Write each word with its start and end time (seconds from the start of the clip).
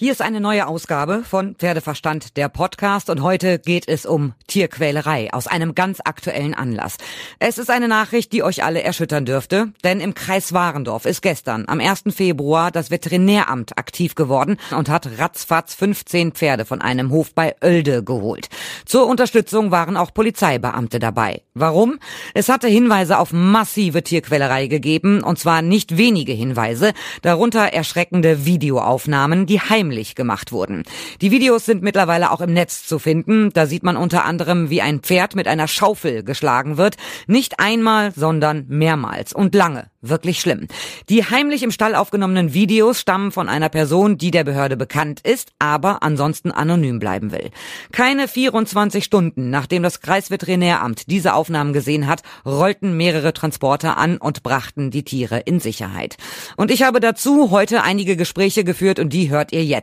Hier 0.00 0.12
ist 0.12 0.22
eine 0.22 0.40
neue 0.40 0.68
Ausgabe 0.68 1.24
von 1.28 1.56
Pferdeverstand, 1.56 2.36
der 2.36 2.48
Podcast, 2.48 3.10
und 3.10 3.20
heute 3.20 3.58
geht 3.58 3.88
es 3.88 4.06
um 4.06 4.32
Tierquälerei 4.46 5.32
aus 5.32 5.48
einem 5.48 5.74
ganz 5.74 5.98
aktuellen 6.04 6.54
Anlass. 6.54 6.98
Es 7.40 7.58
ist 7.58 7.68
eine 7.68 7.88
Nachricht, 7.88 8.32
die 8.32 8.44
euch 8.44 8.62
alle 8.62 8.80
erschüttern 8.80 9.24
dürfte, 9.24 9.72
denn 9.82 9.98
im 9.98 10.14
Kreis 10.14 10.52
Warendorf 10.52 11.04
ist 11.04 11.20
gestern, 11.20 11.64
am 11.66 11.80
1. 11.80 12.14
Februar, 12.14 12.70
das 12.70 12.92
Veterinäramt 12.92 13.76
aktiv 13.76 14.14
geworden 14.14 14.58
und 14.70 14.88
hat 14.88 15.18
ratzfatz 15.18 15.74
15 15.74 16.30
Pferde 16.30 16.64
von 16.64 16.80
einem 16.80 17.10
Hof 17.10 17.34
bei 17.34 17.56
Oelde 17.60 18.04
geholt. 18.04 18.50
Zur 18.86 19.08
Unterstützung 19.08 19.72
waren 19.72 19.96
auch 19.96 20.14
Polizeibeamte 20.14 21.00
dabei. 21.00 21.42
Warum? 21.54 21.98
Es 22.34 22.48
hatte 22.48 22.68
Hinweise 22.68 23.18
auf 23.18 23.32
massive 23.32 24.04
Tierquälerei 24.04 24.68
gegeben, 24.68 25.24
und 25.24 25.40
zwar 25.40 25.60
nicht 25.60 25.96
wenige 25.96 26.34
Hinweise, 26.34 26.92
darunter 27.22 27.72
erschreckende 27.72 28.46
Videoaufnahmen, 28.46 29.46
die 29.46 29.58
heim 29.58 29.87
heimlich 29.88 30.14
gemacht 30.14 30.52
wurden. 30.52 30.82
Die 31.22 31.30
Videos 31.30 31.64
sind 31.64 31.82
mittlerweile 31.82 32.30
auch 32.30 32.42
im 32.42 32.52
Netz 32.52 32.86
zu 32.86 32.98
finden. 32.98 33.50
Da 33.54 33.66
sieht 33.66 33.82
man 33.82 33.96
unter 33.96 34.24
anderem, 34.24 34.68
wie 34.68 34.82
ein 34.82 35.00
Pferd 35.00 35.34
mit 35.34 35.48
einer 35.48 35.66
Schaufel 35.66 36.22
geschlagen 36.22 36.76
wird. 36.76 36.96
Nicht 37.26 37.58
einmal, 37.58 38.12
sondern 38.14 38.66
mehrmals 38.68 39.32
und 39.32 39.54
lange. 39.54 39.90
Wirklich 40.00 40.38
schlimm. 40.38 40.68
Die 41.08 41.24
heimlich 41.24 41.64
im 41.64 41.72
Stall 41.72 41.96
aufgenommenen 41.96 42.54
Videos 42.54 43.00
stammen 43.00 43.32
von 43.32 43.48
einer 43.48 43.68
Person, 43.68 44.16
die 44.16 44.30
der 44.30 44.44
Behörde 44.44 44.76
bekannt 44.76 45.20
ist, 45.24 45.50
aber 45.58 46.04
ansonsten 46.04 46.52
anonym 46.52 47.00
bleiben 47.00 47.32
will. 47.32 47.50
Keine 47.90 48.28
24 48.28 49.02
Stunden, 49.02 49.50
nachdem 49.50 49.82
das 49.82 50.00
Kreisveterinäramt 50.00 51.10
diese 51.10 51.34
Aufnahmen 51.34 51.72
gesehen 51.72 52.06
hat, 52.06 52.22
rollten 52.46 52.96
mehrere 52.96 53.32
Transporter 53.32 53.96
an 53.96 54.18
und 54.18 54.44
brachten 54.44 54.92
die 54.92 55.02
Tiere 55.02 55.40
in 55.40 55.58
Sicherheit. 55.58 56.16
Und 56.56 56.70
ich 56.70 56.84
habe 56.84 57.00
dazu 57.00 57.50
heute 57.50 57.82
einige 57.82 58.16
Gespräche 58.16 58.62
geführt 58.62 59.00
und 59.00 59.12
die 59.12 59.30
hört 59.30 59.52
ihr 59.52 59.64
jetzt. 59.64 59.77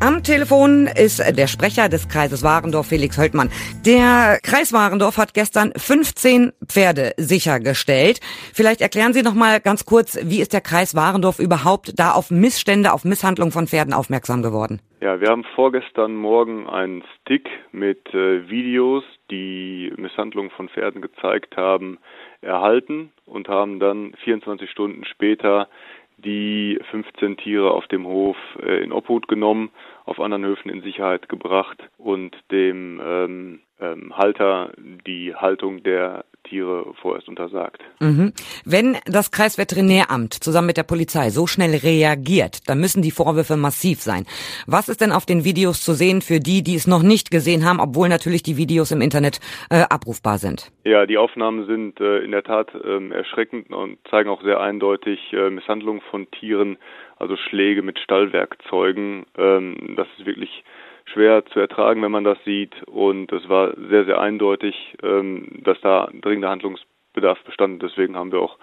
Am 0.00 0.22
Telefon 0.22 0.86
ist 0.86 1.18
der 1.34 1.46
Sprecher 1.46 1.88
des 1.88 2.08
Kreises 2.08 2.42
Warendorf, 2.42 2.88
Felix 2.88 3.16
Höltmann. 3.16 3.48
Der 3.86 4.38
Kreis 4.42 4.72
Warendorf 4.74 5.16
hat 5.16 5.32
gestern 5.32 5.72
15 5.74 6.52
Pferde 6.66 7.12
sichergestellt. 7.16 8.20
Vielleicht 8.52 8.82
erklären 8.82 9.14
Sie 9.14 9.22
noch 9.22 9.32
mal 9.32 9.60
ganz 9.60 9.86
kurz, 9.86 10.18
wie 10.22 10.42
ist 10.42 10.52
der 10.52 10.60
Kreis 10.60 10.94
Warendorf 10.94 11.38
überhaupt 11.38 11.98
da 11.98 12.12
auf 12.12 12.30
Missstände, 12.30 12.92
auf 12.92 13.04
Misshandlung 13.04 13.50
von 13.50 13.66
Pferden 13.66 13.94
aufmerksam 13.94 14.42
geworden? 14.42 14.82
Ja, 15.00 15.20
wir 15.22 15.28
haben 15.28 15.44
vorgestern 15.54 16.16
Morgen 16.16 16.68
einen 16.68 17.02
Stick 17.20 17.48
mit 17.72 18.06
äh, 18.12 18.48
Videos, 18.50 19.04
die 19.30 19.90
Misshandlung 19.96 20.50
von 20.50 20.68
Pferden 20.68 21.00
gezeigt 21.00 21.56
haben, 21.56 21.98
erhalten 22.42 23.10
und 23.24 23.48
haben 23.48 23.80
dann 23.80 24.12
24 24.22 24.70
Stunden 24.70 25.04
später 25.06 25.68
die 26.16 26.80
15 26.90 27.36
Tiere 27.36 27.72
auf 27.72 27.86
dem 27.88 28.06
Hof 28.06 28.36
äh, 28.62 28.82
in 28.82 28.92
Obhut 28.92 29.28
genommen, 29.28 29.70
auf 30.04 30.20
anderen 30.20 30.44
Höfen 30.44 30.70
in 30.70 30.82
Sicherheit 30.82 31.28
gebracht 31.28 31.82
und 31.98 32.36
dem 32.50 33.00
ähm, 33.04 33.60
ähm, 33.80 34.16
Halter 34.16 34.72
die 35.06 35.34
Haltung 35.34 35.82
der 35.82 36.24
Tiere 36.44 36.92
vorerst 37.00 37.28
untersagt. 37.28 37.82
Mhm. 38.00 38.32
Wenn 38.64 38.96
das 39.06 39.30
Kreisveterinäramt 39.30 40.34
zusammen 40.34 40.68
mit 40.68 40.76
der 40.76 40.82
Polizei 40.84 41.30
so 41.30 41.46
schnell 41.46 41.74
reagiert, 41.76 42.68
dann 42.68 42.80
müssen 42.80 43.02
die 43.02 43.10
Vorwürfe 43.10 43.56
massiv 43.56 44.00
sein. 44.00 44.26
Was 44.66 44.88
ist 44.88 45.00
denn 45.00 45.12
auf 45.12 45.26
den 45.26 45.44
Videos 45.44 45.82
zu 45.82 45.92
sehen 45.94 46.20
für 46.20 46.40
die, 46.40 46.62
die 46.62 46.74
es 46.74 46.86
noch 46.86 47.02
nicht 47.02 47.30
gesehen 47.30 47.64
haben, 47.64 47.80
obwohl 47.80 48.08
natürlich 48.08 48.42
die 48.42 48.56
Videos 48.56 48.92
im 48.92 49.00
Internet 49.00 49.40
äh, 49.70 49.84
abrufbar 49.88 50.38
sind? 50.38 50.70
Ja, 50.84 51.06
die 51.06 51.18
Aufnahmen 51.18 51.66
sind 51.66 52.00
äh, 52.00 52.18
in 52.18 52.30
der 52.30 52.44
Tat 52.44 52.74
äh, 52.74 53.08
erschreckend 53.08 53.72
und 53.72 53.98
zeigen 54.10 54.28
auch 54.28 54.42
sehr 54.42 54.60
eindeutig 54.60 55.32
äh, 55.32 55.50
Misshandlung 55.50 56.02
von 56.10 56.30
Tieren, 56.30 56.76
also 57.18 57.36
Schläge 57.36 57.82
mit 57.82 57.98
Stallwerkzeugen. 57.98 59.24
Ähm, 59.36 59.94
das 59.96 60.06
ist 60.18 60.26
wirklich 60.26 60.64
schwer 61.14 61.44
zu 61.46 61.60
ertragen, 61.60 62.02
wenn 62.02 62.10
man 62.10 62.24
das 62.24 62.38
sieht. 62.44 62.82
Und 62.84 63.32
es 63.32 63.48
war 63.48 63.72
sehr, 63.88 64.04
sehr 64.04 64.20
eindeutig, 64.20 64.74
ähm, 65.02 65.60
dass 65.64 65.80
da 65.80 66.10
dringender 66.20 66.50
Handlungsbedarf 66.50 67.42
bestand. 67.44 67.82
Deswegen 67.82 68.16
haben 68.16 68.32
wir 68.32 68.40
auch 68.40 68.58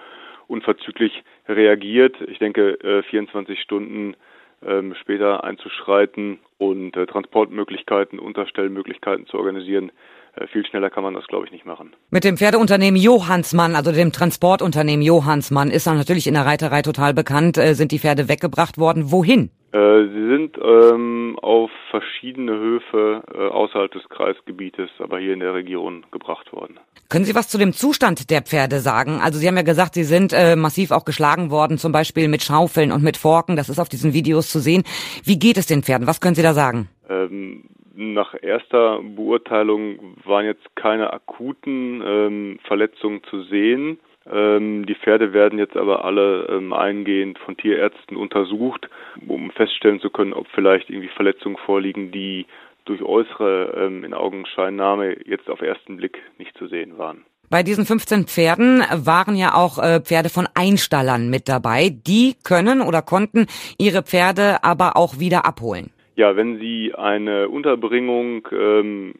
unverzüglich 0.47 1.23
reagiert. 1.47 2.15
Ich 2.27 2.39
denke, 2.39 2.73
äh, 2.81 3.03
24 3.03 3.59
Stunden 3.61 4.15
ähm, 4.63 4.93
später 5.01 5.43
einzuschreiten 5.43 6.39
und 6.57 6.95
äh, 6.95 7.07
Transportmöglichkeiten, 7.07 8.19
Unterstellmöglichkeiten 8.19 9.25
zu 9.25 9.37
organisieren, 9.37 9.91
äh, 10.35 10.47
viel 10.47 10.65
schneller 10.65 10.89
kann 10.89 11.03
man 11.03 11.13
das, 11.13 11.25
glaube 11.27 11.45
ich, 11.45 11.51
nicht 11.51 11.65
machen. 11.65 11.93
Mit 12.09 12.23
dem 12.23 12.37
Pferdeunternehmen 12.37 12.99
Johannsmann, 12.99 13.75
also 13.75 13.91
dem 13.91 14.11
Transportunternehmen 14.11 15.01
Johannsmann, 15.01 15.71
ist 15.71 15.87
natürlich 15.87 16.27
in 16.27 16.35
der 16.35 16.45
Reiterei 16.45 16.81
total 16.81 17.13
bekannt. 17.13 17.57
Äh, 17.57 17.73
sind 17.73 17.91
die 17.91 17.99
Pferde 17.99 18.29
weggebracht 18.29 18.77
worden? 18.77 19.11
Wohin? 19.11 19.49
Äh, 19.73 20.03
sie 20.07 20.27
sind 20.27 20.57
ähm, 20.61 21.37
auf 21.41 21.71
verschiedene 21.91 22.51
Höfe 22.51 23.23
äh, 23.33 23.47
außerhalb 23.47 23.91
des 23.91 24.07
Kreisgebietes, 24.09 24.89
aber 24.99 25.19
hier 25.19 25.33
in 25.33 25.39
der 25.39 25.53
Region 25.53 26.05
gebracht 26.11 26.51
worden. 26.51 26.77
Können 27.09 27.23
Sie 27.23 27.35
was 27.35 27.47
zu 27.47 27.57
dem 27.57 27.71
Zustand 27.71 28.29
der 28.29 28.41
Pferde 28.41 28.79
sagen? 28.79 29.19
Also 29.21 29.39
Sie 29.39 29.47
haben 29.47 29.55
ja 29.55 29.63
gesagt, 29.63 29.93
sie 29.93 30.03
sind 30.03 30.33
äh, 30.33 30.57
massiv 30.57 30.91
auch 30.91 31.05
geschlagen 31.05 31.51
worden, 31.51 31.77
zum 31.77 31.93
Beispiel 31.93 32.27
mit 32.27 32.43
Schaufeln 32.43 32.91
und 32.91 33.01
mit 33.01 33.15
Forken. 33.15 33.55
Das 33.55 33.69
ist 33.69 33.79
auf 33.79 33.87
diesen 33.87 34.13
Videos 34.13 34.49
zu 34.49 34.59
sehen. 34.59 34.83
Wie 35.23 35.39
geht 35.39 35.57
es 35.57 35.67
den 35.67 35.83
Pferden? 35.83 36.07
Was 36.07 36.19
können 36.19 36.35
Sie 36.35 36.43
da 36.43 36.53
sagen? 36.53 36.89
Ähm, 37.09 37.63
nach 37.95 38.33
erster 38.41 39.01
Beurteilung 39.01 40.17
waren 40.25 40.45
jetzt 40.45 40.75
keine 40.75 41.13
akuten 41.13 42.01
ähm, 42.05 42.59
Verletzungen 42.67 43.21
zu 43.29 43.43
sehen. 43.43 43.99
Ähm, 44.29 44.85
die 44.85 44.95
Pferde 44.95 45.33
werden 45.33 45.57
jetzt 45.57 45.75
aber 45.75 46.05
alle 46.05 46.47
ähm, 46.49 46.73
eingehend 46.73 47.39
von 47.39 47.57
Tierärzten 47.57 48.17
untersucht, 48.17 48.87
um 49.27 49.51
feststellen 49.51 49.99
zu 49.99 50.09
können, 50.09 50.33
ob 50.33 50.47
vielleicht 50.53 50.89
irgendwie 50.89 51.09
Verletzungen 51.09 51.57
vorliegen, 51.57 52.11
die 52.11 52.45
durch 52.85 53.01
äußere 53.01 53.73
ähm, 53.77 54.03
in 54.03 54.13
Augenscheinnahme 54.13 55.27
jetzt 55.27 55.49
auf 55.49 55.61
ersten 55.61 55.97
Blick 55.97 56.19
nicht 56.37 56.55
zu 56.57 56.67
sehen 56.67 56.97
waren. 56.97 57.25
Bei 57.49 57.63
diesen 57.63 57.85
15 57.85 58.27
Pferden 58.27 58.81
waren 58.93 59.35
ja 59.35 59.55
auch 59.55 59.77
äh, 59.77 59.99
Pferde 59.99 60.29
von 60.29 60.47
Einstallern 60.53 61.29
mit 61.29 61.49
dabei. 61.49 61.89
Die 61.89 62.35
können 62.45 62.81
oder 62.81 63.01
konnten 63.01 63.47
ihre 63.77 64.03
Pferde 64.03 64.63
aber 64.63 64.95
auch 64.95 65.19
wieder 65.19 65.45
abholen. 65.45 65.91
Ja, 66.15 66.37
wenn 66.37 66.59
Sie 66.59 66.93
eine 66.95 67.49
Unterbringung 67.49 68.47
ähm, 68.51 69.15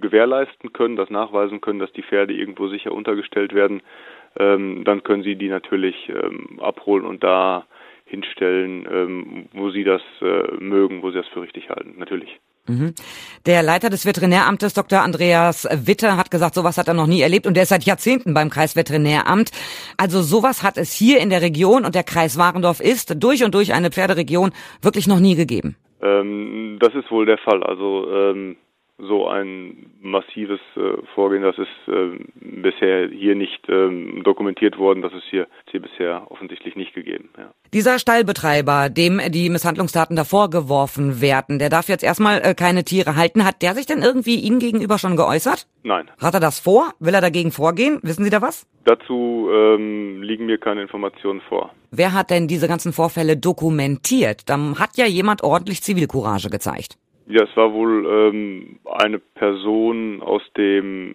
gewährleisten 0.00 0.72
können, 0.72 0.96
das 0.96 1.10
nachweisen 1.10 1.60
können, 1.60 1.78
dass 1.78 1.92
die 1.92 2.02
Pferde 2.02 2.32
irgendwo 2.32 2.68
sicher 2.68 2.92
untergestellt 2.92 3.54
werden, 3.54 3.82
ähm, 4.38 4.84
dann 4.84 5.02
können 5.02 5.22
Sie 5.22 5.36
die 5.36 5.48
natürlich 5.48 6.08
ähm, 6.08 6.60
abholen 6.60 7.04
und 7.04 7.22
da 7.24 7.66
hinstellen, 8.04 8.86
ähm, 8.90 9.48
wo 9.52 9.70
Sie 9.70 9.84
das 9.84 10.02
äh, 10.20 10.56
mögen, 10.58 11.02
wo 11.02 11.10
Sie 11.10 11.18
das 11.18 11.28
für 11.28 11.42
richtig 11.42 11.70
halten, 11.70 11.94
natürlich. 11.98 12.40
Mhm. 12.66 12.94
Der 13.46 13.62
Leiter 13.62 13.88
des 13.88 14.04
Veterinäramtes, 14.04 14.74
Dr. 14.74 15.00
Andreas 15.00 15.66
Witte, 15.86 16.16
hat 16.16 16.30
gesagt, 16.30 16.54
sowas 16.54 16.78
hat 16.78 16.88
er 16.88 16.94
noch 16.94 17.06
nie 17.06 17.22
erlebt 17.22 17.46
und 17.46 17.54
der 17.54 17.64
ist 17.64 17.70
seit 17.70 17.84
Jahrzehnten 17.84 18.34
beim 18.34 18.50
Kreisveterinäramt. 18.50 19.50
Also 19.96 20.22
sowas 20.22 20.62
hat 20.62 20.76
es 20.76 20.92
hier 20.92 21.20
in 21.20 21.30
der 21.30 21.42
Region 21.42 21.84
und 21.84 21.94
der 21.94 22.04
Kreis 22.04 22.38
Warendorf 22.38 22.80
ist 22.80 23.22
durch 23.22 23.44
und 23.44 23.54
durch 23.54 23.72
eine 23.72 23.90
Pferderegion 23.90 24.52
wirklich 24.82 25.06
noch 25.06 25.20
nie 25.20 25.36
gegeben. 25.36 25.76
Ähm, 26.02 26.78
das 26.80 26.94
ist 26.94 27.10
wohl 27.10 27.26
der 27.26 27.38
Fall. 27.38 27.62
Also 27.62 28.06
ähm, 28.10 28.56
so 29.06 29.28
ein 29.28 29.90
massives 30.00 30.60
äh, 30.76 31.02
Vorgehen, 31.14 31.42
das 31.42 31.56
ist 31.58 31.68
äh, 31.88 32.18
bisher 32.34 33.08
hier 33.08 33.34
nicht 33.34 33.60
ähm, 33.68 34.22
dokumentiert 34.24 34.78
worden. 34.78 35.02
Das 35.02 35.12
ist 35.12 35.24
hier, 35.30 35.46
hier 35.70 35.80
bisher 35.80 36.30
offensichtlich 36.30 36.76
nicht 36.76 36.94
gegeben. 36.94 37.30
Ja. 37.36 37.50
Dieser 37.72 37.98
Stallbetreiber, 37.98 38.88
dem 38.88 39.20
die 39.30 39.48
Misshandlungsdaten 39.50 40.16
davor 40.16 40.50
geworfen 40.50 41.20
werden, 41.20 41.58
der 41.58 41.68
darf 41.68 41.88
jetzt 41.88 42.04
erstmal 42.04 42.40
äh, 42.42 42.54
keine 42.54 42.84
Tiere 42.84 43.16
halten. 43.16 43.44
Hat 43.44 43.62
der 43.62 43.74
sich 43.74 43.86
denn 43.86 44.02
irgendwie 44.02 44.36
Ihnen 44.36 44.58
gegenüber 44.58 44.98
schon 44.98 45.16
geäußert? 45.16 45.66
Nein. 45.82 46.10
Hat 46.20 46.34
er 46.34 46.40
das 46.40 46.60
vor? 46.60 46.90
Will 46.98 47.14
er 47.14 47.20
dagegen 47.20 47.52
vorgehen? 47.52 48.00
Wissen 48.02 48.24
Sie 48.24 48.30
da 48.30 48.42
was? 48.42 48.66
Dazu 48.84 49.48
ähm, 49.52 50.22
liegen 50.22 50.46
mir 50.46 50.58
keine 50.58 50.82
Informationen 50.82 51.40
vor. 51.48 51.70
Wer 51.90 52.12
hat 52.12 52.30
denn 52.30 52.48
diese 52.48 52.68
ganzen 52.68 52.92
Vorfälle 52.92 53.36
dokumentiert? 53.36 54.48
Dann 54.48 54.78
hat 54.78 54.96
ja 54.96 55.06
jemand 55.06 55.42
ordentlich 55.42 55.82
Zivilcourage 55.82 56.50
gezeigt. 56.50 56.96
Ja, 57.30 57.44
es 57.44 57.56
war 57.56 57.72
wohl 57.72 58.06
ähm, 58.10 58.80
eine 58.86 59.20
Person 59.20 60.20
aus 60.20 60.42
dem 60.56 61.14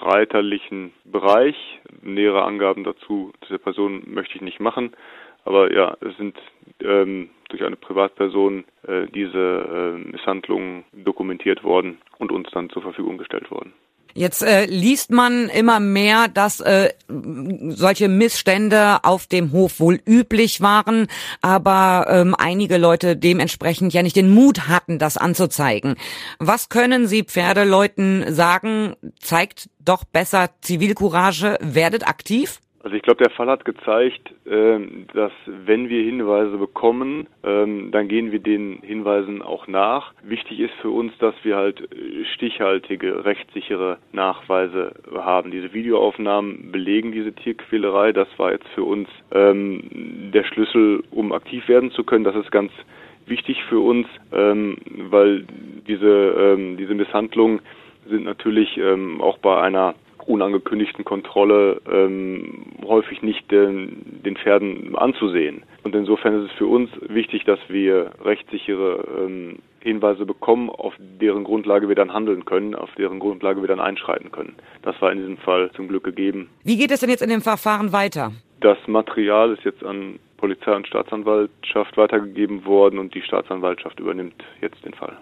reiterlichen 0.00 0.92
Bereich. 1.04 1.54
Nähere 2.02 2.42
Angaben 2.42 2.82
dazu 2.82 3.32
dieser 3.44 3.58
Person 3.58 4.02
möchte 4.06 4.34
ich 4.34 4.40
nicht 4.40 4.58
machen. 4.58 4.96
Aber 5.44 5.72
ja, 5.72 5.96
es 6.00 6.16
sind 6.16 6.36
ähm, 6.82 7.30
durch 7.50 7.62
eine 7.62 7.76
Privatperson 7.76 8.64
äh, 8.82 9.06
diese 9.14 9.38
äh, 10.02 10.10
Misshandlungen 10.10 10.82
dokumentiert 10.92 11.62
worden 11.62 11.98
und 12.18 12.32
uns 12.32 12.50
dann 12.50 12.68
zur 12.70 12.82
Verfügung 12.82 13.16
gestellt 13.16 13.48
worden. 13.52 13.72
Jetzt 14.14 14.42
äh, 14.42 14.66
liest 14.66 15.10
man 15.10 15.48
immer 15.48 15.80
mehr, 15.80 16.28
dass 16.28 16.60
äh, 16.60 16.90
solche 17.08 18.08
Missstände 18.08 19.04
auf 19.04 19.26
dem 19.26 19.52
Hof 19.52 19.80
wohl 19.80 20.00
üblich 20.06 20.60
waren, 20.60 21.06
aber 21.40 22.06
ähm, 22.08 22.34
einige 22.36 22.76
Leute 22.76 23.16
dementsprechend 23.16 23.92
ja 23.92 24.02
nicht 24.02 24.16
den 24.16 24.32
Mut 24.32 24.68
hatten, 24.68 24.98
das 24.98 25.16
anzuzeigen. 25.16 25.96
Was 26.38 26.68
können 26.68 27.06
Sie 27.06 27.22
Pferdeleuten 27.22 28.34
sagen? 28.34 28.94
Zeigt 29.20 29.70
doch 29.78 30.04
besser 30.04 30.50
Zivilcourage, 30.60 31.58
werdet 31.60 32.06
aktiv? 32.06 32.60
Also 32.84 32.96
ich 32.96 33.02
glaube, 33.02 33.22
der 33.22 33.30
Fall 33.30 33.48
hat 33.48 33.64
gezeigt, 33.64 34.34
ähm, 34.44 35.06
dass 35.14 35.30
wenn 35.46 35.88
wir 35.88 36.02
Hinweise 36.02 36.56
bekommen, 36.58 37.28
ähm, 37.44 37.92
dann 37.92 38.08
gehen 38.08 38.32
wir 38.32 38.40
den 38.40 38.80
Hinweisen 38.82 39.40
auch 39.40 39.68
nach. 39.68 40.12
Wichtig 40.24 40.58
ist 40.58 40.74
für 40.80 40.90
uns, 40.90 41.16
dass 41.18 41.34
wir 41.44 41.54
halt 41.54 41.80
äh, 41.80 42.24
stichhaltige, 42.34 43.24
rechtssichere 43.24 43.98
Nachweise 44.12 44.94
haben. 45.14 45.52
Diese 45.52 45.72
Videoaufnahmen 45.72 46.72
belegen 46.72 47.12
diese 47.12 47.32
Tierquälerei. 47.32 48.12
Das 48.12 48.28
war 48.36 48.50
jetzt 48.50 48.66
für 48.74 48.82
uns 48.82 49.08
ähm, 49.30 50.30
der 50.34 50.42
Schlüssel, 50.42 51.04
um 51.12 51.32
aktiv 51.32 51.68
werden 51.68 51.92
zu 51.92 52.02
können. 52.02 52.24
Das 52.24 52.34
ist 52.34 52.50
ganz 52.50 52.72
wichtig 53.26 53.62
für 53.68 53.78
uns, 53.78 54.08
weil 54.32 55.44
diese, 55.86 56.56
diese 56.76 56.94
Misshandlungen 56.94 57.60
sind 58.08 58.24
natürlich 58.24 58.80
auch 59.20 59.38
bei 59.38 59.62
einer 59.62 59.94
unangekündigten 60.26 61.04
Kontrolle 61.04 61.80
ähm, 61.90 62.64
häufig 62.84 63.22
nicht 63.22 63.50
den, 63.50 64.20
den 64.24 64.36
Pferden 64.36 64.96
anzusehen. 64.96 65.62
Und 65.82 65.94
insofern 65.94 66.42
ist 66.42 66.50
es 66.50 66.58
für 66.58 66.66
uns 66.66 66.90
wichtig, 67.00 67.44
dass 67.44 67.58
wir 67.68 68.12
rechtssichere 68.24 69.04
ähm, 69.18 69.58
Hinweise 69.80 70.24
bekommen, 70.26 70.70
auf 70.70 70.94
deren 70.98 71.44
Grundlage 71.44 71.88
wir 71.88 71.96
dann 71.96 72.12
handeln 72.12 72.44
können, 72.44 72.74
auf 72.74 72.90
deren 72.96 73.18
Grundlage 73.18 73.60
wir 73.60 73.68
dann 73.68 73.80
einschreiten 73.80 74.30
können. 74.30 74.54
Das 74.82 75.00
war 75.02 75.10
in 75.10 75.18
diesem 75.18 75.38
Fall 75.38 75.70
zum 75.72 75.88
Glück 75.88 76.04
gegeben. 76.04 76.48
Wie 76.62 76.76
geht 76.76 76.90
es 76.90 77.00
denn 77.00 77.10
jetzt 77.10 77.22
in 77.22 77.30
dem 77.30 77.40
Verfahren 77.40 77.92
weiter? 77.92 78.32
Das 78.60 78.78
Material 78.86 79.52
ist 79.52 79.64
jetzt 79.64 79.82
an 79.84 80.20
Polizei 80.36 80.74
und 80.74 80.86
Staatsanwaltschaft 80.86 81.96
weitergegeben 81.96 82.64
worden 82.64 82.98
und 82.98 83.14
die 83.14 83.22
Staatsanwaltschaft 83.22 83.98
übernimmt 83.98 84.42
jetzt 84.60 84.84
den 84.84 84.94
Fall. 84.94 85.16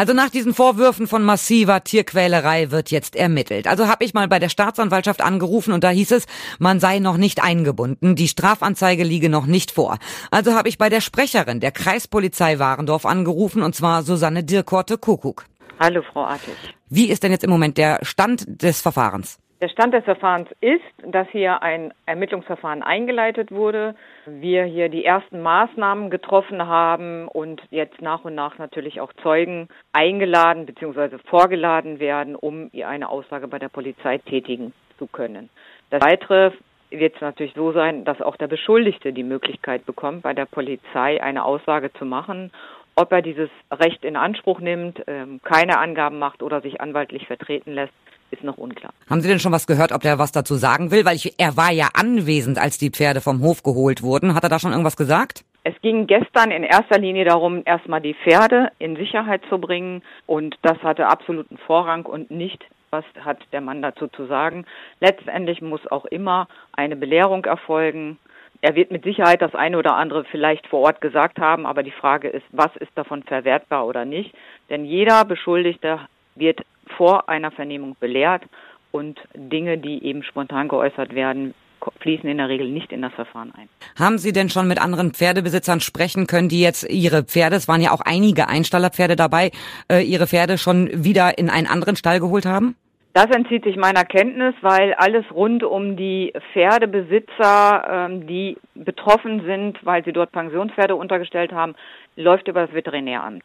Also 0.00 0.14
nach 0.14 0.30
diesen 0.30 0.54
Vorwürfen 0.54 1.06
von 1.06 1.22
massiver 1.22 1.84
Tierquälerei 1.84 2.70
wird 2.70 2.90
jetzt 2.90 3.16
ermittelt. 3.16 3.66
Also 3.66 3.86
habe 3.86 4.02
ich 4.02 4.14
mal 4.14 4.28
bei 4.28 4.38
der 4.38 4.48
Staatsanwaltschaft 4.48 5.20
angerufen 5.20 5.74
und 5.74 5.84
da 5.84 5.90
hieß 5.90 6.12
es, 6.12 6.24
man 6.58 6.80
sei 6.80 7.00
noch 7.00 7.18
nicht 7.18 7.42
eingebunden, 7.42 8.16
die 8.16 8.28
Strafanzeige 8.28 9.04
liege 9.04 9.28
noch 9.28 9.44
nicht 9.44 9.70
vor. 9.70 9.98
Also 10.30 10.54
habe 10.54 10.70
ich 10.70 10.78
bei 10.78 10.88
der 10.88 11.02
Sprecherin 11.02 11.60
der 11.60 11.70
Kreispolizei 11.70 12.58
Warendorf 12.58 13.04
angerufen 13.04 13.62
und 13.62 13.74
zwar 13.74 14.02
Susanne 14.02 14.42
Dirkorte 14.42 14.96
Kuckuck. 14.96 15.44
Hallo 15.78 16.00
Frau 16.00 16.24
Artig. 16.24 16.54
Wie 16.88 17.10
ist 17.10 17.22
denn 17.22 17.32
jetzt 17.32 17.44
im 17.44 17.50
Moment 17.50 17.76
der 17.76 17.98
Stand 18.00 18.46
des 18.46 18.80
Verfahrens? 18.80 19.38
Der 19.60 19.68
Stand 19.68 19.92
des 19.92 20.04
Verfahrens 20.04 20.48
ist, 20.62 20.80
dass 21.02 21.28
hier 21.28 21.62
ein 21.62 21.92
Ermittlungsverfahren 22.06 22.82
eingeleitet 22.82 23.52
wurde, 23.52 23.94
wir 24.24 24.64
hier 24.64 24.88
die 24.88 25.04
ersten 25.04 25.42
Maßnahmen 25.42 26.08
getroffen 26.08 26.66
haben 26.66 27.28
und 27.28 27.60
jetzt 27.70 28.00
nach 28.00 28.24
und 28.24 28.34
nach 28.34 28.56
natürlich 28.56 29.02
auch 29.02 29.12
Zeugen 29.22 29.68
eingeladen 29.92 30.64
bzw. 30.64 31.18
vorgeladen 31.26 32.00
werden, 32.00 32.36
um 32.36 32.70
eine 32.82 33.10
Aussage 33.10 33.48
bei 33.48 33.58
der 33.58 33.68
Polizei 33.68 34.16
tätigen 34.16 34.72
zu 34.98 35.06
können. 35.06 35.50
Das 35.90 36.00
Weitere 36.00 36.52
wird 36.88 37.16
es 37.16 37.20
natürlich 37.20 37.52
so 37.54 37.72
sein, 37.72 38.06
dass 38.06 38.22
auch 38.22 38.36
der 38.36 38.48
Beschuldigte 38.48 39.12
die 39.12 39.24
Möglichkeit 39.24 39.84
bekommt, 39.84 40.22
bei 40.22 40.32
der 40.32 40.46
Polizei 40.46 41.22
eine 41.22 41.44
Aussage 41.44 41.92
zu 41.92 42.06
machen 42.06 42.50
ob 42.96 43.12
er 43.12 43.22
dieses 43.22 43.48
Recht 43.70 44.04
in 44.04 44.14
Anspruch 44.14 44.60
nimmt, 44.60 45.02
ähm, 45.06 45.40
keine 45.42 45.78
Angaben 45.78 46.18
macht 46.18 46.42
oder 46.42 46.60
sich 46.60 46.82
anwaltlich 46.82 47.26
vertreten 47.26 47.72
lässt, 47.72 47.94
ist 48.30 48.44
noch 48.44 48.58
unklar. 48.58 48.92
Haben 49.08 49.20
Sie 49.20 49.28
denn 49.28 49.38
schon 49.38 49.52
was 49.52 49.66
gehört, 49.66 49.92
ob 49.92 50.02
der 50.02 50.18
was 50.18 50.32
dazu 50.32 50.54
sagen 50.54 50.90
will? 50.90 51.04
Weil 51.04 51.16
ich, 51.16 51.34
er 51.38 51.56
war 51.56 51.72
ja 51.72 51.88
anwesend, 51.94 52.58
als 52.58 52.78
die 52.78 52.90
Pferde 52.90 53.20
vom 53.20 53.40
Hof 53.40 53.62
geholt 53.62 54.02
wurden. 54.02 54.34
Hat 54.34 54.42
er 54.44 54.48
da 54.48 54.58
schon 54.58 54.72
irgendwas 54.72 54.96
gesagt? 54.96 55.44
Es 55.62 55.74
ging 55.82 56.06
gestern 56.06 56.50
in 56.50 56.62
erster 56.62 56.98
Linie 56.98 57.26
darum, 57.26 57.62
erstmal 57.66 58.00
die 58.00 58.14
Pferde 58.14 58.72
in 58.78 58.96
Sicherheit 58.96 59.42
zu 59.50 59.58
bringen 59.58 60.02
und 60.26 60.56
das 60.62 60.78
hatte 60.82 61.06
absoluten 61.06 61.58
Vorrang 61.58 62.06
und 62.06 62.30
nicht, 62.30 62.64
was 62.88 63.04
hat 63.22 63.38
der 63.52 63.60
Mann 63.60 63.82
dazu 63.82 64.08
zu 64.08 64.24
sagen. 64.24 64.64
Letztendlich 65.00 65.60
muss 65.60 65.86
auch 65.90 66.06
immer 66.06 66.48
eine 66.72 66.96
Belehrung 66.96 67.44
erfolgen. 67.44 68.18
Er 68.62 68.74
wird 68.74 68.90
mit 68.90 69.04
Sicherheit 69.04 69.42
das 69.42 69.54
eine 69.54 69.76
oder 69.76 69.96
andere 69.96 70.24
vielleicht 70.24 70.66
vor 70.66 70.80
Ort 70.80 71.02
gesagt 71.02 71.38
haben, 71.38 71.66
aber 71.66 71.82
die 71.82 71.90
Frage 71.90 72.28
ist, 72.28 72.44
was 72.52 72.74
ist 72.76 72.92
davon 72.94 73.22
verwertbar 73.22 73.86
oder 73.86 74.06
nicht? 74.06 74.34
Denn 74.70 74.86
jeder 74.86 75.26
Beschuldigte 75.26 76.00
wird 76.34 76.60
vor 76.96 77.28
einer 77.28 77.50
Vernehmung 77.50 77.96
belehrt 77.98 78.42
und 78.90 79.18
Dinge, 79.34 79.78
die 79.78 80.04
eben 80.04 80.22
spontan 80.22 80.68
geäußert 80.68 81.14
werden, 81.14 81.54
fließen 82.00 82.28
in 82.28 82.38
der 82.38 82.48
Regel 82.48 82.68
nicht 82.68 82.92
in 82.92 83.02
das 83.02 83.12
Verfahren 83.14 83.52
ein. 83.56 83.68
Haben 83.98 84.18
Sie 84.18 84.32
denn 84.32 84.48
schon 84.48 84.68
mit 84.68 84.80
anderen 84.80 85.12
Pferdebesitzern 85.12 85.80
sprechen 85.80 86.26
können, 86.26 86.48
die 86.48 86.60
jetzt 86.60 86.88
ihre 86.90 87.22
Pferde, 87.22 87.56
es 87.56 87.68
waren 87.68 87.80
ja 87.80 87.92
auch 87.92 88.02
einige 88.02 88.48
Einstallerpferde 88.48 89.16
dabei, 89.16 89.50
äh, 89.90 90.02
ihre 90.02 90.26
Pferde 90.26 90.58
schon 90.58 90.90
wieder 90.92 91.38
in 91.38 91.48
einen 91.48 91.66
anderen 91.66 91.96
Stall 91.96 92.20
geholt 92.20 92.44
haben? 92.44 92.76
Das 93.12 93.26
entzieht 93.26 93.64
sich 93.64 93.76
meiner 93.76 94.04
Kenntnis, 94.04 94.54
weil 94.60 94.94
alles 94.94 95.24
rund 95.32 95.64
um 95.64 95.96
die 95.96 96.32
Pferdebesitzer, 96.52 98.08
ähm, 98.08 98.26
die 98.28 98.56
betroffen 98.74 99.42
sind, 99.44 99.84
weil 99.84 100.04
sie 100.04 100.12
dort 100.12 100.30
Pensionspferde 100.30 100.94
untergestellt 100.94 101.50
haben, 101.50 101.74
läuft 102.14 102.46
über 102.46 102.66
das 102.66 102.74
Veterinäramt. 102.74 103.42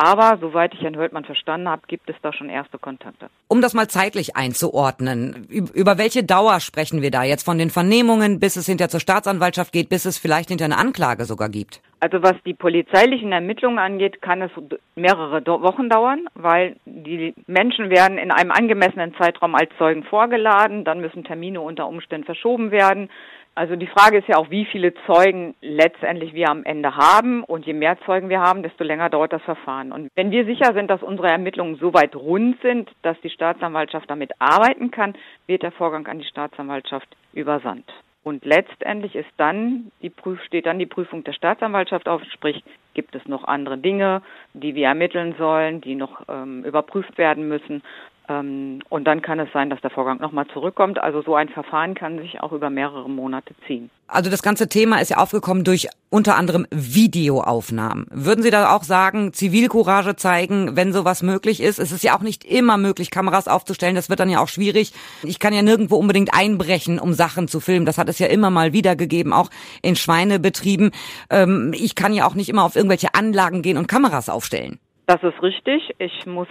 Aber 0.00 0.38
soweit 0.40 0.72
ich 0.74 0.80
Herrn 0.80 0.96
Höltmann 0.96 1.24
verstanden 1.24 1.68
habe, 1.68 1.82
gibt 1.88 2.08
es 2.08 2.14
da 2.22 2.32
schon 2.32 2.48
erste 2.48 2.78
Kontakte. 2.78 3.30
Um 3.48 3.60
das 3.60 3.74
mal 3.74 3.88
zeitlich 3.88 4.36
einzuordnen, 4.36 5.48
über 5.50 5.98
welche 5.98 6.22
Dauer 6.22 6.60
sprechen 6.60 7.02
wir 7.02 7.10
da 7.10 7.24
jetzt 7.24 7.44
von 7.44 7.58
den 7.58 7.68
Vernehmungen, 7.68 8.38
bis 8.38 8.54
es 8.54 8.66
hinter 8.66 8.88
zur 8.88 9.00
Staatsanwaltschaft 9.00 9.72
geht, 9.72 9.88
bis 9.88 10.04
es 10.04 10.16
vielleicht 10.16 10.50
hinter 10.50 10.66
eine 10.66 10.78
Anklage 10.78 11.24
sogar 11.24 11.48
gibt? 11.48 11.82
Also 11.98 12.22
was 12.22 12.36
die 12.46 12.54
polizeilichen 12.54 13.32
Ermittlungen 13.32 13.80
angeht, 13.80 14.22
kann 14.22 14.40
es 14.40 14.52
mehrere 14.94 15.44
Wochen 15.44 15.88
dauern, 15.88 16.28
weil 16.34 16.76
die 16.86 17.34
Menschen 17.48 17.90
werden 17.90 18.18
in 18.18 18.30
einem 18.30 18.52
angemessenen 18.52 19.16
Zeitraum 19.16 19.56
als 19.56 19.70
Zeugen 19.78 20.04
vorgeladen, 20.04 20.84
dann 20.84 21.00
müssen 21.00 21.24
Termine 21.24 21.60
unter 21.60 21.88
Umständen 21.88 22.24
verschoben 22.24 22.70
werden. 22.70 23.10
Also 23.58 23.74
die 23.74 23.88
Frage 23.88 24.18
ist 24.18 24.28
ja 24.28 24.36
auch, 24.36 24.50
wie 24.50 24.66
viele 24.66 24.94
Zeugen 25.04 25.56
letztendlich 25.60 26.32
wir 26.32 26.48
am 26.48 26.62
Ende 26.62 26.94
haben. 26.94 27.42
Und 27.42 27.66
je 27.66 27.72
mehr 27.72 27.98
Zeugen 28.06 28.28
wir 28.28 28.38
haben, 28.38 28.62
desto 28.62 28.84
länger 28.84 29.10
dauert 29.10 29.32
das 29.32 29.42
Verfahren. 29.42 29.90
Und 29.90 30.10
wenn 30.14 30.30
wir 30.30 30.44
sicher 30.44 30.72
sind, 30.74 30.88
dass 30.88 31.02
unsere 31.02 31.26
Ermittlungen 31.26 31.74
so 31.74 31.92
weit 31.92 32.14
rund 32.14 32.60
sind, 32.62 32.88
dass 33.02 33.20
die 33.22 33.30
Staatsanwaltschaft 33.30 34.08
damit 34.08 34.30
arbeiten 34.38 34.92
kann, 34.92 35.16
wird 35.48 35.64
der 35.64 35.72
Vorgang 35.72 36.06
an 36.06 36.20
die 36.20 36.24
Staatsanwaltschaft 36.24 37.08
übersandt. 37.32 37.92
Und 38.22 38.44
letztendlich 38.44 39.16
ist 39.16 39.30
dann 39.38 39.90
die 40.02 40.10
Prüf 40.10 40.40
steht 40.44 40.66
dann 40.66 40.78
die 40.78 40.86
Prüfung 40.86 41.24
der 41.24 41.32
Staatsanwaltschaft 41.32 42.08
auf, 42.08 42.22
sprich 42.32 42.62
gibt 42.94 43.16
es 43.16 43.26
noch 43.26 43.42
andere 43.42 43.78
Dinge, 43.78 44.22
die 44.54 44.76
wir 44.76 44.86
ermitteln 44.86 45.34
sollen, 45.36 45.80
die 45.80 45.96
noch 45.96 46.22
ähm, 46.28 46.62
überprüft 46.62 47.18
werden 47.18 47.48
müssen. 47.48 47.82
Ähm, 48.28 48.80
und 48.88 49.04
dann 49.04 49.22
kann 49.22 49.40
es 49.40 49.50
sein, 49.52 49.70
dass 49.70 49.80
der 49.80 49.90
Vorgang 49.90 50.20
nochmal 50.20 50.46
zurückkommt. 50.52 50.98
Also 50.98 51.22
so 51.22 51.34
ein 51.34 51.48
Verfahren 51.48 51.94
kann 51.94 52.18
sich 52.18 52.40
auch 52.40 52.52
über 52.52 52.68
mehrere 52.68 53.08
Monate 53.08 53.54
ziehen. 53.66 53.90
Also 54.06 54.30
das 54.30 54.42
ganze 54.42 54.68
Thema 54.68 55.00
ist 55.00 55.10
ja 55.10 55.18
aufgekommen 55.18 55.64
durch 55.64 55.88
unter 56.10 56.36
anderem 56.36 56.66
Videoaufnahmen. 56.70 58.06
Würden 58.10 58.42
Sie 58.42 58.50
da 58.50 58.74
auch 58.74 58.82
sagen, 58.82 59.32
Zivilcourage 59.32 60.16
zeigen, 60.16 60.76
wenn 60.76 60.92
sowas 60.92 61.22
möglich 61.22 61.62
ist? 61.62 61.78
Es 61.78 61.92
ist 61.92 62.02
ja 62.02 62.16
auch 62.16 62.22
nicht 62.22 62.44
immer 62.44 62.78
möglich, 62.78 63.10
Kameras 63.10 63.48
aufzustellen. 63.48 63.94
Das 63.94 64.08
wird 64.08 64.20
dann 64.20 64.30
ja 64.30 64.40
auch 64.40 64.48
schwierig. 64.48 64.92
Ich 65.22 65.38
kann 65.38 65.52
ja 65.52 65.62
nirgendwo 65.62 65.96
unbedingt 65.96 66.32
einbrechen, 66.32 66.98
um 66.98 67.12
Sachen 67.12 67.48
zu 67.48 67.60
filmen. 67.60 67.86
Das 67.86 67.98
hat 67.98 68.08
es 68.08 68.18
ja 68.18 68.26
immer 68.28 68.50
mal 68.50 68.72
wieder 68.72 68.96
gegeben, 68.96 69.32
auch 69.32 69.50
in 69.82 69.96
Schweinebetrieben. 69.96 70.90
Ähm, 71.30 71.72
ich 71.74 71.94
kann 71.94 72.14
ja 72.14 72.26
auch 72.26 72.34
nicht 72.34 72.48
immer 72.48 72.64
auf 72.64 72.76
irgendwelche 72.76 73.14
Anlagen 73.14 73.62
gehen 73.62 73.76
und 73.76 73.88
Kameras 73.88 74.28
aufstellen. 74.30 74.78
Das 75.06 75.22
ist 75.22 75.42
richtig. 75.42 75.94
Ich 75.98 76.26
muss 76.26 76.48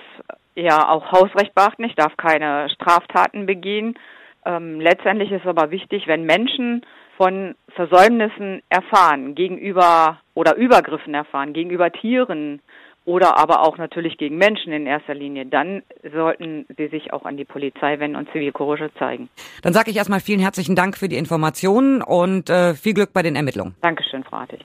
ja 0.57 0.89
auch 0.89 1.11
Hausrecht 1.11 1.53
beachten. 1.55 1.83
Ich 1.83 1.95
darf 1.95 2.17
keine 2.17 2.69
Straftaten 2.69 3.45
begehen. 3.45 3.97
Ähm, 4.45 4.79
letztendlich 4.79 5.31
ist 5.31 5.45
aber 5.45 5.71
wichtig, 5.71 6.07
wenn 6.07 6.23
Menschen 6.23 6.85
von 7.17 7.55
Versäumnissen 7.75 8.61
erfahren 8.69 9.35
gegenüber 9.35 10.19
oder 10.33 10.55
Übergriffen 10.55 11.13
erfahren 11.13 11.53
gegenüber 11.53 11.91
Tieren 11.91 12.61
oder 13.05 13.37
aber 13.37 13.61
auch 13.61 13.77
natürlich 13.77 14.17
gegen 14.17 14.37
Menschen 14.37 14.73
in 14.73 14.85
erster 14.85 15.15
Linie, 15.15 15.45
dann 15.45 15.81
sollten 16.13 16.65
sie 16.77 16.87
sich 16.87 17.13
auch 17.13 17.25
an 17.25 17.37
die 17.37 17.45
Polizei 17.45 17.99
wenden 17.99 18.17
und 18.17 18.29
Zivilcourage 18.31 18.91
zeigen. 18.99 19.29
Dann 19.63 19.73
sage 19.73 19.91
ich 19.91 19.97
erstmal 19.97 20.19
vielen 20.19 20.41
herzlichen 20.41 20.75
Dank 20.75 20.97
für 20.97 21.07
die 21.07 21.17
Informationen 21.17 22.01
und 22.01 22.49
äh, 22.49 22.73
viel 22.73 22.93
Glück 22.93 23.13
bei 23.13 23.23
den 23.23 23.35
Ermittlungen. 23.35 23.75
Dankeschön, 23.81 24.23
Frau 24.23 24.37
Artig. 24.37 24.59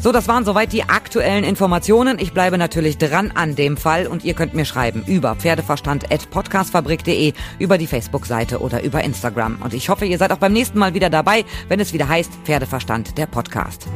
So, 0.00 0.12
das 0.12 0.28
waren 0.28 0.44
soweit 0.44 0.72
die 0.72 0.84
aktuellen 0.84 1.42
Informationen. 1.42 2.20
Ich 2.20 2.32
bleibe 2.32 2.56
natürlich 2.56 2.98
dran 2.98 3.32
an 3.34 3.56
dem 3.56 3.76
Fall 3.76 4.06
und 4.06 4.24
ihr 4.24 4.34
könnt 4.34 4.54
mir 4.54 4.64
schreiben 4.64 5.02
über 5.06 5.34
pferdeverstand.podcastfabrik.de, 5.34 7.32
über 7.58 7.78
die 7.78 7.88
Facebook-Seite 7.88 8.60
oder 8.60 8.84
über 8.84 9.02
Instagram. 9.02 9.58
Und 9.60 9.74
ich 9.74 9.88
hoffe, 9.88 10.06
ihr 10.06 10.18
seid 10.18 10.30
auch 10.30 10.38
beim 10.38 10.52
nächsten 10.52 10.78
Mal 10.78 10.94
wieder 10.94 11.10
dabei, 11.10 11.44
wenn 11.66 11.80
es 11.80 11.92
wieder 11.92 12.08
heißt 12.08 12.30
Pferdeverstand, 12.44 13.18
der 13.18 13.26
Podcast. 13.26 13.88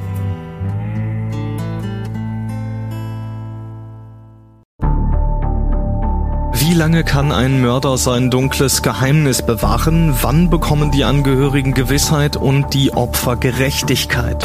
Wie 6.55 6.75
lange 6.75 7.05
kann 7.05 7.31
ein 7.31 7.61
Mörder 7.61 7.97
sein 7.97 8.29
dunkles 8.31 8.83
Geheimnis 8.83 9.47
bewahren? 9.47 10.17
Wann 10.21 10.51
bekommen 10.51 10.91
die 10.91 11.05
Angehörigen 11.05 11.75
Gewissheit 11.75 12.37
und 12.37 12.75
die 12.75 12.93
Opfer 12.93 13.37
Gerechtigkeit? 13.37 14.45